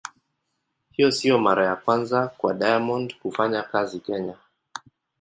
Hii 0.91 1.11
sio 1.11 1.37
mara 1.39 1.65
ya 1.65 1.75
kwanza 1.75 2.27
kwa 2.27 2.53
Diamond 2.53 3.15
kufanya 3.19 3.63
kazi 3.63 3.99
Kenya. 3.99 4.35